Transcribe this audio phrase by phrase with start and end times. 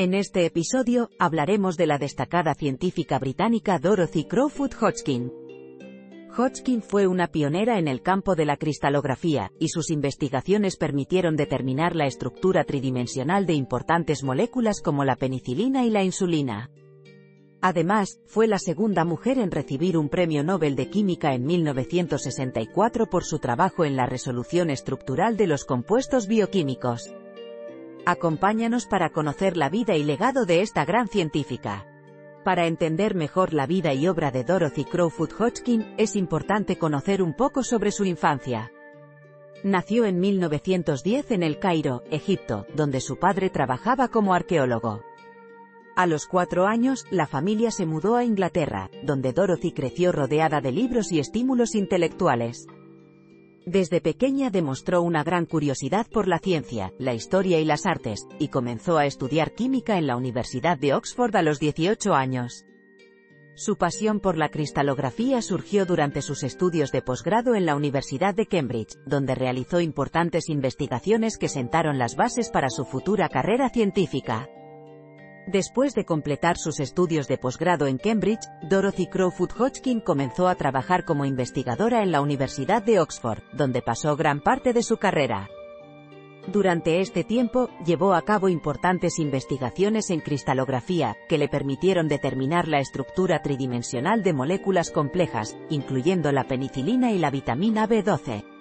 [0.00, 5.30] En este episodio, hablaremos de la destacada científica británica Dorothy Crowfoot Hodgkin.
[6.34, 11.94] Hodgkin fue una pionera en el campo de la cristalografía, y sus investigaciones permitieron determinar
[11.94, 16.70] la estructura tridimensional de importantes moléculas como la penicilina y la insulina.
[17.60, 23.24] Además, fue la segunda mujer en recibir un premio Nobel de Química en 1964 por
[23.24, 27.12] su trabajo en la resolución estructural de los compuestos bioquímicos.
[28.06, 31.86] Acompáñanos para conocer la vida y legado de esta gran científica.
[32.44, 37.34] Para entender mejor la vida y obra de Dorothy Crowfoot Hodgkin, es importante conocer un
[37.34, 38.72] poco sobre su infancia.
[39.62, 45.02] Nació en 1910 en El Cairo, Egipto, donde su padre trabajaba como arqueólogo.
[45.96, 50.72] A los cuatro años, la familia se mudó a Inglaterra, donde Dorothy creció rodeada de
[50.72, 52.66] libros y estímulos intelectuales.
[53.70, 58.48] Desde pequeña demostró una gran curiosidad por la ciencia, la historia y las artes, y
[58.48, 62.66] comenzó a estudiar química en la Universidad de Oxford a los 18 años.
[63.54, 68.46] Su pasión por la cristalografía surgió durante sus estudios de posgrado en la Universidad de
[68.46, 74.48] Cambridge, donde realizó importantes investigaciones que sentaron las bases para su futura carrera científica.
[75.46, 81.04] Después de completar sus estudios de posgrado en Cambridge, Dorothy Crowfoot Hodgkin comenzó a trabajar
[81.04, 85.48] como investigadora en la Universidad de Oxford, donde pasó gran parte de su carrera.
[86.46, 92.80] Durante este tiempo, llevó a cabo importantes investigaciones en cristalografía, que le permitieron determinar la
[92.80, 98.59] estructura tridimensional de moléculas complejas, incluyendo la penicilina y la vitamina B12.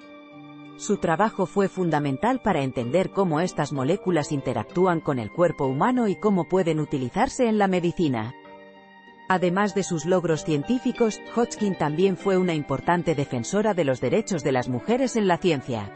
[0.80, 6.16] Su trabajo fue fundamental para entender cómo estas moléculas interactúan con el cuerpo humano y
[6.16, 8.34] cómo pueden utilizarse en la medicina.
[9.28, 14.54] Además de sus logros científicos, Hodgkin también fue una importante defensora de los derechos de
[14.54, 15.92] las mujeres en la ciencia.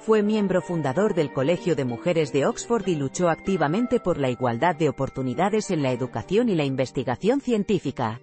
[0.00, 4.74] Fue miembro fundador del Colegio de Mujeres de Oxford y luchó activamente por la igualdad
[4.74, 8.22] de oportunidades en la educación y la investigación científica.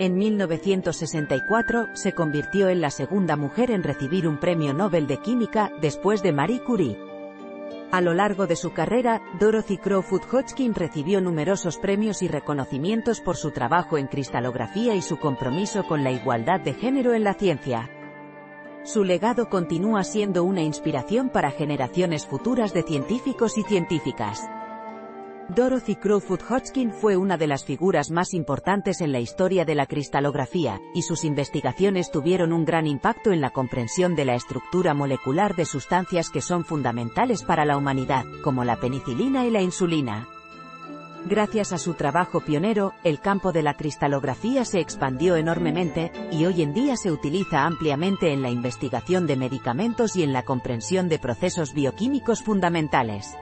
[0.00, 5.70] En 1964, se convirtió en la segunda mujer en recibir un premio Nobel de Química,
[5.80, 6.98] después de Marie Curie.
[7.92, 13.36] A lo largo de su carrera, Dorothy Crowfoot Hodgkin recibió numerosos premios y reconocimientos por
[13.36, 17.88] su trabajo en cristalografía y su compromiso con la igualdad de género en la ciencia.
[18.82, 24.42] Su legado continúa siendo una inspiración para generaciones futuras de científicos y científicas.
[25.50, 29.84] Dorothy Crowfoot Hodgkin fue una de las figuras más importantes en la historia de la
[29.84, 35.54] cristalografía, y sus investigaciones tuvieron un gran impacto en la comprensión de la estructura molecular
[35.54, 40.26] de sustancias que son fundamentales para la humanidad, como la penicilina y la insulina.
[41.26, 46.62] Gracias a su trabajo pionero, el campo de la cristalografía se expandió enormemente, y hoy
[46.62, 51.18] en día se utiliza ampliamente en la investigación de medicamentos y en la comprensión de
[51.18, 53.34] procesos bioquímicos fundamentales.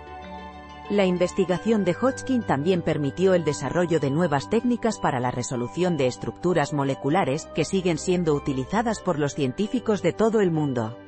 [0.90, 6.06] La investigación de Hodgkin también permitió el desarrollo de nuevas técnicas para la resolución de
[6.06, 10.98] estructuras moleculares, que siguen siendo utilizadas por los científicos de todo el mundo.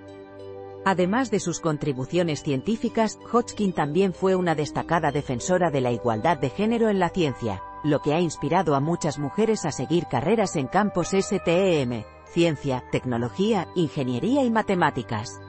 [0.87, 6.51] Además de sus contribuciones científicas, Hodgkin también fue una destacada defensora de la igualdad de
[6.51, 10.67] género en la ciencia, lo que ha inspirado a muchas mujeres a seguir carreras en
[10.67, 15.41] campos STEM, ciencia, tecnología, ingeniería y matemáticas.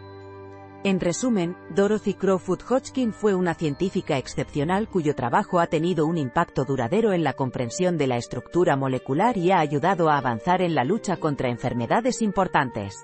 [0.85, 6.63] En resumen, Dorothy Crowfoot Hodgkin fue una científica excepcional cuyo trabajo ha tenido un impacto
[6.63, 10.83] duradero en la comprensión de la estructura molecular y ha ayudado a avanzar en la
[10.83, 13.03] lucha contra enfermedades importantes.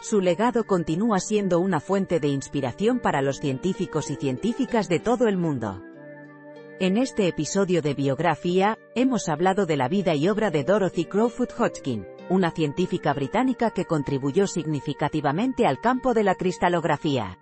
[0.00, 5.28] Su legado continúa siendo una fuente de inspiración para los científicos y científicas de todo
[5.28, 5.82] el mundo.
[6.80, 11.52] En este episodio de Biografía, hemos hablado de la vida y obra de Dorothy Crowfoot
[11.52, 17.38] Hodgkin, una científica británica que contribuyó significativamente al campo de la cristalografía.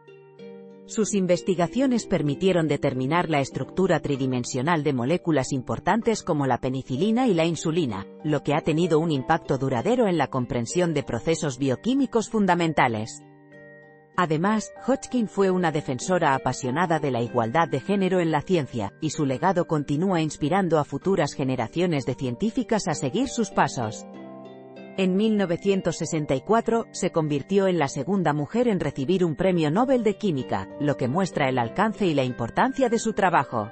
[0.86, 7.44] Sus investigaciones permitieron determinar la estructura tridimensional de moléculas importantes como la penicilina y la
[7.44, 13.20] insulina, lo que ha tenido un impacto duradero en la comprensión de procesos bioquímicos fundamentales.
[14.16, 19.10] Además, Hodgkin fue una defensora apasionada de la igualdad de género en la ciencia, y
[19.10, 24.06] su legado continúa inspirando a futuras generaciones de científicas a seguir sus pasos.
[24.98, 30.70] En 1964, se convirtió en la segunda mujer en recibir un premio Nobel de Química,
[30.81, 33.70] lo que muestra el alcance y la importancia de su trabajo.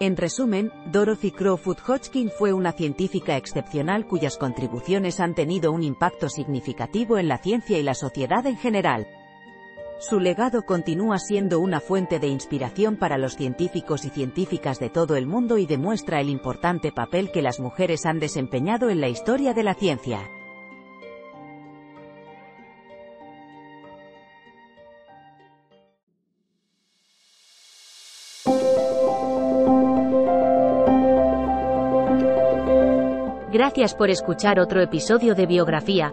[0.00, 6.28] En resumen, Dorothy Crowfoot Hodgkin fue una científica excepcional cuyas contribuciones han tenido un impacto
[6.28, 9.06] significativo en la ciencia y la sociedad en general.
[10.00, 15.16] Su legado continúa siendo una fuente de inspiración para los científicos y científicas de todo
[15.16, 19.54] el mundo y demuestra el importante papel que las mujeres han desempeñado en la historia
[19.54, 20.20] de la ciencia.
[33.50, 36.12] Gracias por escuchar otro episodio de Biografía,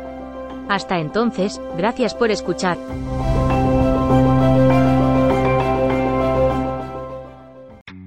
[0.71, 2.77] Hasta entonces, gracias por escuchar.